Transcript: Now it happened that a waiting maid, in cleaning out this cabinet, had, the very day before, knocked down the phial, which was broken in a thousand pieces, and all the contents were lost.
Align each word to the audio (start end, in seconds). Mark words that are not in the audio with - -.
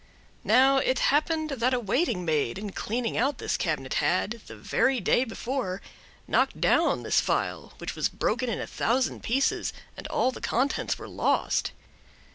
Now 0.43 0.77
it 0.77 0.97
happened 1.13 1.51
that 1.51 1.75
a 1.75 1.79
waiting 1.79 2.25
maid, 2.25 2.57
in 2.57 2.71
cleaning 2.71 3.17
out 3.19 3.37
this 3.37 3.55
cabinet, 3.55 3.93
had, 4.01 4.41
the 4.47 4.55
very 4.55 4.99
day 4.99 5.23
before, 5.25 5.79
knocked 6.27 6.59
down 6.59 7.03
the 7.03 7.11
phial, 7.11 7.73
which 7.77 7.93
was 7.95 8.09
broken 8.09 8.49
in 8.49 8.59
a 8.59 8.65
thousand 8.65 9.21
pieces, 9.21 9.73
and 9.95 10.07
all 10.07 10.31
the 10.31 10.41
contents 10.41 10.97
were 10.97 11.07
lost. 11.07 11.71